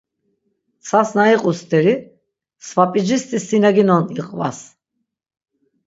Tsas 0.83 1.09
na 1.15 1.23
iqu 1.35 1.51
steri, 1.59 1.95
svap̌icisti 2.67 3.37
sin 3.47 3.61
na 3.63 3.69
ginon 3.75 4.05
iqvas. 4.21 4.59